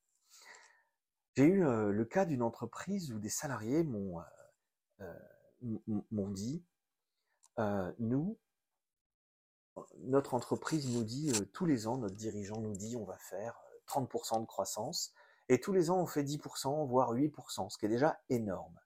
J'ai 1.36 1.44
eu 1.44 1.64
euh, 1.64 1.90
le 1.90 2.04
cas 2.04 2.24
d'une 2.24 2.42
entreprise 2.42 3.12
où 3.12 3.18
des 3.18 3.28
salariés 3.28 3.84
m'ont 3.84 4.20
euh, 5.00 5.04
euh, 5.62 6.28
dit, 6.32 6.64
nous, 7.98 8.38
notre 9.98 10.34
entreprise 10.34 10.88
nous 10.94 11.04
dit 11.04 11.32
tous 11.52 11.66
les 11.66 11.86
ans, 11.86 11.98
notre 11.98 12.16
dirigeant 12.16 12.60
nous 12.60 12.74
dit 12.74 12.96
on 12.96 13.04
va 13.04 13.16
faire 13.18 13.60
30% 13.86 14.40
de 14.40 14.46
croissance, 14.46 15.14
et 15.48 15.60
tous 15.60 15.72
les 15.72 15.90
ans 15.90 15.98
on 15.98 16.06
fait 16.06 16.24
10%, 16.24 16.86
voire 16.86 17.14
8%, 17.14 17.70
ce 17.70 17.78
qui 17.78 17.86
est 17.86 17.90
déjà 17.90 18.20
énorme. 18.28 18.78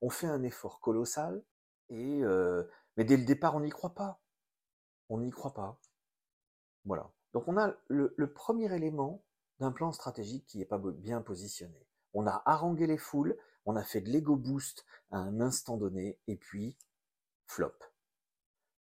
On 0.00 0.10
fait 0.10 0.26
un 0.26 0.42
effort 0.42 0.80
colossal, 0.80 1.42
et 1.90 2.22
mais 2.96 3.04
dès 3.04 3.16
le 3.16 3.24
départ 3.24 3.54
on 3.54 3.60
n'y 3.60 3.70
croit 3.70 3.94
pas. 3.94 4.20
On 5.08 5.20
n'y 5.20 5.30
croit 5.30 5.54
pas. 5.54 5.78
Voilà. 6.84 7.10
Donc 7.34 7.48
on 7.48 7.58
a 7.58 7.74
le, 7.88 8.32
premier 8.32 8.72
élément 8.72 9.22
d'un 9.58 9.72
plan 9.72 9.92
stratégique 9.92 10.46
qui 10.46 10.58
n'est 10.58 10.64
pas 10.64 10.78
bien 10.78 11.20
positionné. 11.20 11.86
On 12.14 12.26
a 12.26 12.42
harangué 12.46 12.86
les 12.86 12.96
foules, 12.96 13.36
on 13.66 13.74
a 13.76 13.82
fait 13.82 14.00
de 14.00 14.08
l'ego 14.08 14.36
boost 14.36 14.86
à 15.10 15.18
un 15.18 15.40
instant 15.40 15.76
donné, 15.76 16.18
et 16.28 16.36
puis 16.36 16.78
flop. 17.46 17.74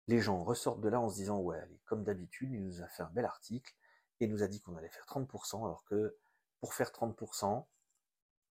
Les 0.07 0.19
gens 0.19 0.43
ressortent 0.43 0.81
de 0.81 0.89
là 0.89 0.99
en 0.99 1.09
se 1.09 1.15
disant 1.15 1.39
ouais, 1.39 1.63
comme 1.85 2.03
d'habitude, 2.03 2.51
il 2.51 2.65
nous 2.65 2.81
a 2.81 2.87
fait 2.87 3.03
un 3.03 3.11
bel 3.11 3.25
article 3.25 3.75
et 4.19 4.27
nous 4.27 4.41
a 4.41 4.47
dit 4.47 4.59
qu'on 4.61 4.75
allait 4.75 4.89
faire 4.89 5.05
30%, 5.05 5.63
alors 5.63 5.85
que 5.85 6.17
pour 6.59 6.73
faire 6.73 6.89
30%, 6.89 7.65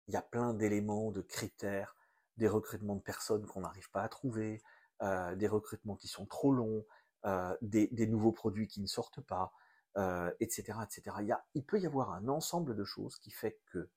il 0.07 0.13
y 0.13 0.17
a 0.17 0.21
plein 0.21 0.53
d'éléments, 0.53 1.11
de 1.11 1.21
critères, 1.21 1.95
des 2.37 2.47
recrutements 2.47 2.95
de 2.95 3.01
personnes 3.01 3.47
qu'on 3.47 3.61
n'arrive 3.61 3.89
pas 3.89 4.03
à 4.03 4.09
trouver, 4.09 4.61
euh, 5.01 5.35
des 5.35 5.47
recrutements 5.47 5.95
qui 5.95 6.07
sont 6.07 6.27
trop 6.27 6.53
longs, 6.53 6.85
euh, 7.25 7.57
des, 7.61 8.07
nouveaux 8.07 8.31
produits 8.31 8.67
qui 8.67 8.79
ne 8.79 8.87
sortent 8.87 9.21
pas, 9.21 9.51
euh, 9.97 10.31
etc. 10.39 10.79
Il, 11.19 11.37
il 11.55 11.65
peut 11.65 11.79
y 11.79 11.85
avoir 11.85 12.11
un 12.11 12.27
ensemble 12.27 12.75
de 12.75 12.83
choses 12.83 13.17
qui 13.17 13.31
fait 13.31 13.59
que. 13.67 13.89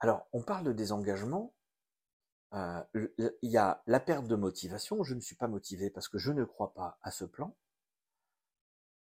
Alors, 0.00 0.28
on 0.32 0.42
parle 0.42 0.64
de 0.64 0.72
désengagement. 0.72 1.54
Euh, 2.54 2.82
il 3.16 3.50
y 3.50 3.58
a 3.58 3.82
la 3.86 4.00
perte 4.00 4.26
de 4.26 4.36
motivation. 4.36 5.02
Je 5.02 5.14
ne 5.14 5.20
suis 5.20 5.36
pas 5.36 5.48
motivé 5.48 5.90
parce 5.90 6.08
que 6.08 6.18
je 6.18 6.32
ne 6.32 6.44
crois 6.44 6.72
pas 6.72 6.98
à 7.02 7.10
ce 7.10 7.24
plan. 7.24 7.56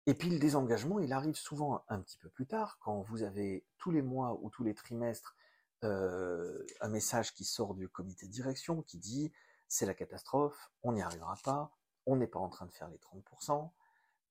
Et 0.08 0.14
puis 0.14 0.30
le 0.30 0.40
désengagement, 0.40 1.00
il 1.00 1.12
arrive 1.12 1.36
souvent 1.36 1.84
un 1.90 2.00
petit 2.00 2.18
peu 2.18 2.30
plus 2.30 2.48
tard, 2.48 2.80
quand 2.80 3.02
vous 3.02 3.24
avez 3.24 3.66
tous 3.78 3.92
les 3.92 4.02
mois 4.02 4.40
ou 4.42 4.50
tous 4.50 4.64
les 4.64 4.74
trimestres 4.74 5.36
euh, 5.84 6.66
un 6.80 6.88
message 6.88 7.34
qui 7.34 7.44
sort 7.44 7.76
du 7.76 7.90
comité 7.90 8.26
de 8.26 8.32
direction 8.32 8.82
qui 8.82 8.98
dit 8.98 9.34
c'est 9.68 9.86
la 9.86 9.94
catastrophe, 9.94 10.72
on 10.82 10.94
n'y 10.94 11.02
arrivera 11.02 11.36
pas, 11.44 11.72
on 12.06 12.16
n'est 12.16 12.28
pas 12.28 12.40
en 12.40 12.48
train 12.48 12.66
de 12.66 12.72
faire 12.72 12.88
les 12.88 12.98
30%, 12.98 13.70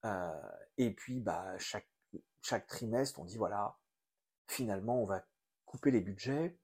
euh, 0.07 0.51
et 0.79 0.95
puis, 0.95 1.21
bah, 1.21 1.57
chaque, 1.59 1.89
trimestre, 2.69 3.19
on 3.19 3.25
dit 3.25 3.37
voilà, 3.37 3.79
finalement, 4.47 5.03
on 5.03 5.07
va 5.07 5.27
couper 5.65 5.91
les 5.91 6.01
budgets 6.01 6.59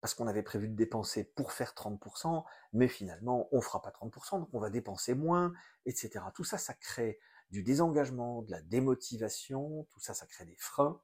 parce 0.00 0.14
qu'on 0.14 0.26
avait 0.26 0.42
prévu 0.42 0.68
de 0.68 0.74
dépenser 0.74 1.24
pour 1.24 1.52
faire 1.52 1.72
30%, 1.72 2.44
mais 2.72 2.88
finalement, 2.88 3.48
on 3.52 3.60
fera 3.60 3.82
pas 3.82 3.90
30%, 3.90 4.40
donc 4.40 4.48
on 4.52 4.60
va 4.60 4.70
dépenser 4.70 5.14
moins, 5.14 5.52
etc. 5.84 6.24
Tout 6.34 6.44
ça, 6.44 6.58
ça 6.58 6.74
crée 6.74 7.20
du 7.50 7.62
désengagement, 7.62 8.42
de 8.42 8.50
la 8.50 8.62
démotivation, 8.62 9.86
tout 9.90 10.00
ça, 10.00 10.14
ça 10.14 10.26
crée 10.26 10.46
des 10.46 10.56
freins. 10.56 11.00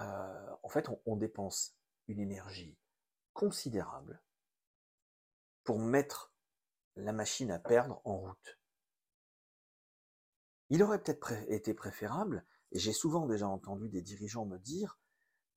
Euh, 0.00 0.50
en 0.62 0.68
fait, 0.68 0.88
on 1.06 1.16
dépense 1.16 1.76
une 2.06 2.20
énergie 2.20 2.78
considérable 3.34 4.22
pour 5.64 5.78
mettre 5.78 6.32
la 6.96 7.12
machine 7.12 7.50
à 7.50 7.58
perdre 7.58 8.00
en 8.04 8.16
route. 8.16 8.57
Il 10.70 10.82
aurait 10.82 11.02
peut-être 11.02 11.32
été 11.48 11.74
préférable, 11.74 12.44
et 12.72 12.78
j'ai 12.78 12.92
souvent 12.92 13.26
déjà 13.26 13.48
entendu 13.48 13.88
des 13.88 14.02
dirigeants 14.02 14.44
me 14.44 14.58
dire, 14.58 14.98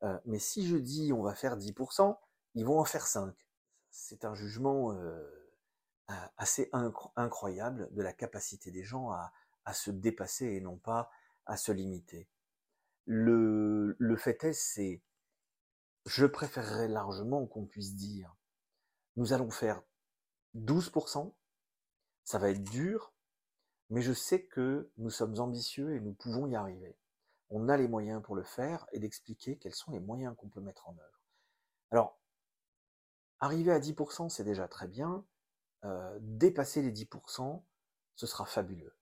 euh, 0.04 0.18
mais 0.26 0.40
si 0.40 0.68
je 0.68 0.78
dis 0.78 1.14
on 1.14 1.22
va 1.22 1.36
faire 1.36 1.58
10%, 1.58 2.18
ils 2.56 2.66
vont 2.66 2.80
en 2.80 2.86
faire 2.86 3.08
5. 3.08 3.36
C'est 3.90 4.26
un 4.26 4.34
jugement 4.36 4.94
euh, 4.94 5.22
assez 6.38 6.70
incroyable 7.16 7.90
de 7.94 8.02
la 8.02 8.14
capacité 8.14 8.72
des 8.72 8.84
gens 8.84 9.12
à, 9.12 9.32
se 9.74 9.92
dépasser 9.92 10.48
et 10.48 10.62
non 10.62 10.78
pas 10.78 11.10
à 11.46 11.56
se 11.56 11.72
limiter. 11.72 12.28
Le, 13.06 13.96
le 13.98 14.18
fait 14.18 14.44
est, 14.44 14.54
c'est, 14.54 15.02
je 16.06 16.26
préférerais 16.26 16.88
largement 16.88 17.46
qu'on 17.46 17.66
puisse 17.66 17.96
dire, 17.96 18.36
nous 19.16 19.34
allons 19.34 19.50
faire 19.50 19.82
12%, 20.56 21.34
ça 22.24 22.38
va 22.38 22.50
être 22.50 22.64
dur, 22.64 23.14
mais 23.92 24.02
je 24.02 24.14
sais 24.14 24.46
que 24.46 24.90
nous 24.98 25.10
sommes 25.10 25.38
ambitieux 25.40 25.94
et 25.94 26.00
nous 26.00 26.14
pouvons 26.14 26.48
y 26.48 26.56
arriver. 26.56 26.98
On 27.50 27.68
a 27.68 27.76
les 27.76 27.90
moyens 27.90 28.24
pour 28.24 28.36
le 28.36 28.44
faire 28.44 28.88
et 28.94 29.00
d'expliquer 29.00 29.58
quels 29.58 29.76
sont 29.76 29.92
les 29.92 30.00
moyens 30.00 30.34
qu'on 30.38 30.48
peut 30.48 30.62
mettre 30.62 30.88
en 30.88 30.94
œuvre. 30.94 31.22
Alors, 31.92 32.18
arriver 33.42 33.74
à 33.74 33.80
10%, 33.80 34.30
c'est 34.30 34.46
déjà 34.46 34.70
très 34.70 34.88
bien. 34.88 35.26
Euh, 35.84 36.18
dépasser 36.22 36.82
les 36.82 36.94
10%, 36.94 37.62
ce 38.16 38.28
sera 38.28 38.46
fabuleux. 38.46 38.96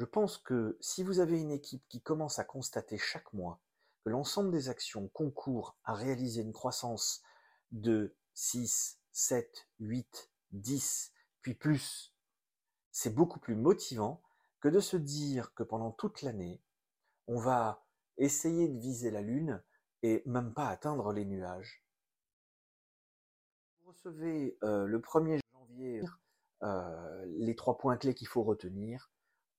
Je 0.00 0.04
pense 0.04 0.36
que 0.36 0.76
si 0.80 1.04
vous 1.04 1.20
avez 1.20 1.40
une 1.40 1.52
équipe 1.52 1.86
qui 1.88 2.02
commence 2.02 2.40
à 2.40 2.44
constater 2.44 2.98
chaque 2.98 3.32
mois 3.32 3.60
que 4.04 4.10
l'ensemble 4.10 4.50
des 4.50 4.68
actions 4.68 5.06
concourent 5.08 5.76
à 5.84 5.94
réaliser 5.94 6.42
une 6.42 6.52
croissance 6.52 7.22
de 7.70 8.16
6, 8.34 8.98
7, 9.12 9.68
8, 9.78 10.30
10, 10.50 11.12
puis 11.40 11.54
plus 11.54 12.15
c'est 12.96 13.14
beaucoup 13.14 13.38
plus 13.38 13.56
motivant 13.56 14.22
que 14.58 14.68
de 14.68 14.80
se 14.80 14.96
dire 14.96 15.52
que 15.52 15.62
pendant 15.62 15.90
toute 15.90 16.22
l'année, 16.22 16.62
on 17.26 17.38
va 17.38 17.84
essayer 18.16 18.68
de 18.68 18.78
viser 18.78 19.10
la 19.10 19.20
Lune 19.20 19.62
et 20.02 20.22
même 20.24 20.54
pas 20.54 20.68
atteindre 20.68 21.12
les 21.12 21.26
nuages. 21.26 21.84
Vous 23.82 23.90
recevez 23.90 24.56
euh, 24.62 24.86
le 24.86 24.98
1er 24.98 25.40
janvier 25.52 26.04
euh, 26.62 27.26
les 27.36 27.54
trois 27.54 27.76
points 27.76 27.98
clés 27.98 28.14
qu'il 28.14 28.28
faut 28.28 28.42
retenir. 28.42 29.10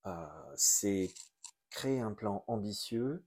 Euh, 0.06 0.26
c'est 0.56 1.14
créer 1.70 2.00
un 2.00 2.14
plan 2.14 2.42
ambitieux, 2.48 3.24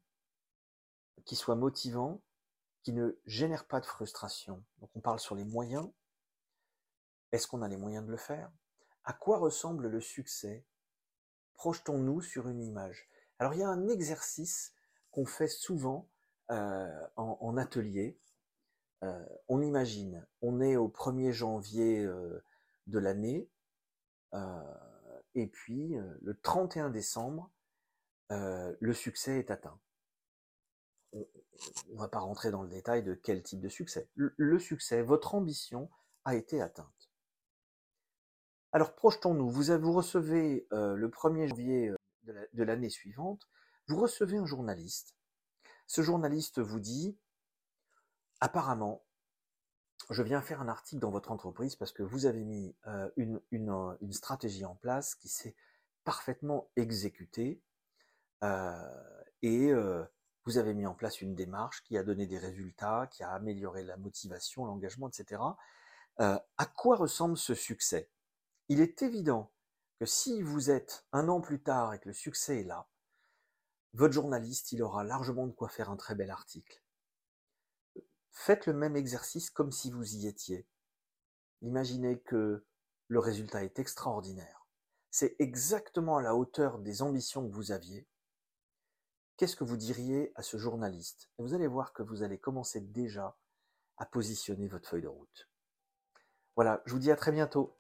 qui 1.24 1.38
soit 1.38 1.56
motivant, 1.56 2.22
qui 2.84 2.92
ne 2.92 3.18
génère 3.26 3.66
pas 3.66 3.80
de 3.80 3.86
frustration. 3.86 4.62
Donc 4.80 4.90
on 4.94 5.00
parle 5.00 5.22
sur 5.22 5.36
les 5.36 5.46
moyens, 5.46 5.90
Est-ce 7.32 7.48
qu'on 7.48 7.62
a 7.62 7.70
les 7.70 7.78
moyens 7.78 8.06
de 8.06 8.12
le 8.12 8.18
faire? 8.18 8.52
À 9.04 9.14
quoi 9.14 9.38
ressemble 9.38 9.88
le 9.88 10.02
succès? 10.02 10.66
Projetons-nous 11.54 12.22
sur 12.22 12.48
une 12.48 12.62
image. 12.62 13.10
Alors 13.40 13.54
il 13.54 13.60
y 13.60 13.64
a 13.64 13.70
un 13.70 13.88
exercice 13.88 14.74
qu'on 15.12 15.26
fait 15.26 15.48
souvent 15.48 16.08
euh, 16.52 17.08
en, 17.16 17.58
atelier. 17.58 18.20
Euh, 19.04 19.26
on 19.48 19.62
imagine, 19.62 20.26
on 20.42 20.60
est 20.60 20.76
au 20.76 20.90
1er 20.90 21.32
janvier 21.32 22.04
euh, 22.04 22.44
de 22.88 23.00
l'année, 23.00 23.50
et 25.36 25.48
puis 25.48 25.96
le 26.22 26.40
31 26.42 26.90
décembre, 26.90 27.52
le 28.30 28.94
succès 28.94 29.40
est 29.40 29.52
atteint. 29.52 29.80
On 31.14 31.26
ne 31.94 31.98
va 31.98 32.08
pas 32.08 32.20
rentrer 32.20 32.52
dans 32.52 32.64
le 32.64 32.70
détail 32.70 33.04
de 33.04 33.14
quel 33.14 33.44
type 33.44 33.60
de 33.60 33.70
succès. 33.70 34.10
Le, 34.16 34.60
succès, 34.60 35.02
votre 35.02 35.36
ambition 35.36 35.90
a 36.24 36.36
été 36.36 36.62
atteinte. 36.62 37.01
Alors 38.74 38.96
projetons-nous, 38.96 39.50
vous, 39.50 39.64
vous 39.80 39.92
recevez 39.94 40.68
le 40.72 41.08
1er 41.08 41.48
janvier 41.50 41.92
de 42.24 42.64
l'année 42.64 42.90
suivante, 42.90 43.50
vous 43.88 44.00
recevez 44.00 44.38
un 44.38 44.46
journaliste. 44.46 45.16
Ce 45.88 46.02
journaliste 46.02 46.60
vous 46.60 46.80
dit, 46.80 47.18
apparemment, 48.40 49.04
je 50.10 50.24
viens 50.24 50.42
faire 50.42 50.62
un 50.62 50.68
article 50.68 51.02
dans 51.02 51.12
votre 51.12 51.32
entreprise 51.32 51.76
parce 51.76 51.92
que 51.92 52.04
vous 52.04 52.26
avez 52.26 52.44
mis 52.44 52.76
euh, 52.88 53.10
une, 53.18 53.42
stratégie 54.12 54.66
en 54.66 54.76
place 54.76 55.16
qui 55.16 55.30
s'est 55.30 55.56
parfaitement 56.04 56.70
exécutée 56.76 57.62
euh, 58.44 58.74
et 59.42 59.72
euh, 59.72 60.04
vous 60.46 60.58
avez 60.58 60.74
mis 60.74 60.86
en 60.86 60.96
place 60.96 61.22
une 61.22 61.36
démarche 61.36 61.84
qui 61.84 61.98
a 61.98 62.04
donné 62.04 62.26
des 62.26 62.40
résultats, 62.40 63.08
qui 63.12 63.24
a 63.24 63.32
amélioré 63.32 63.84
la 63.84 63.98
motivation, 63.98 64.66
l'engagement, 64.66 65.08
etc. 65.08 65.42
à 66.18 66.66
quoi 66.76 66.96
ressemble 66.96 67.38
ce 67.38 67.54
succès? 67.54 68.10
Il 68.72 68.80
est 68.80 69.02
évident 69.02 69.52
que 70.00 70.06
si 70.06 70.42
vous 70.42 70.70
êtes 70.70 71.06
un 71.12 71.28
an 71.28 71.42
plus 71.42 71.62
tard 71.62 71.94
et 71.94 72.00
que 72.00 72.08
le 72.08 72.14
succès 72.14 72.62
est 72.62 72.64
là, 72.64 72.88
votre 73.92 74.14
journaliste, 74.14 74.72
il 74.72 74.82
aura 74.82 75.04
largement 75.04 75.46
de 75.46 75.52
quoi 75.52 75.68
faire 75.68 75.90
un 75.90 75.98
très 75.98 76.16
bel 76.16 76.32
article. 76.32 76.82
Faites 78.32 78.68
le 78.68 78.74
même 78.74 78.96
exercice 78.96 79.50
comme 79.50 79.74
si 79.74 79.92
vous 79.92 80.16
y 80.16 80.26
étiez. 80.26 80.66
Imaginez 81.62 82.22
que 82.22 82.66
le 83.10 83.20
résultat 83.20 83.66
est 83.66 83.78
extraordinaire. 83.78 84.66
C'est 85.10 85.36
exactement 85.40 86.16
à 86.16 86.22
la 86.22 86.34
hauteur 86.34 86.80
des 86.80 87.02
ambitions 87.02 87.46
que 87.46 87.54
vous 87.54 87.74
aviez. 87.74 88.08
Qu'est-ce 89.36 89.58
que 89.58 89.66
vous 89.66 89.76
diriez 89.76 90.32
à 90.36 90.44
ce 90.44 90.56
journaliste? 90.56 91.30
Vous 91.40 91.54
allez 91.54 91.68
voir 91.68 91.92
que 91.92 92.04
vous 92.04 92.24
allez 92.24 92.40
commencer 92.40 92.80
déjà 92.80 93.38
à 93.98 94.06
positionner 94.06 94.70
votre 94.70 94.88
feuille 94.88 95.02
de 95.02 95.10
route. 95.10 95.50
Voilà, 96.56 96.82
je 96.86 96.94
vous 96.94 97.00
dis 97.00 97.12
à 97.12 97.18
très 97.18 97.34
bientôt. 97.34 97.76